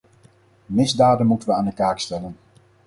Misdaden 0.65 1.27
moeten 1.27 1.47
we 1.49 1.55
aan 1.55 1.65
de 1.65 1.73
kaak 1.73 1.99
stellen. 1.99 2.35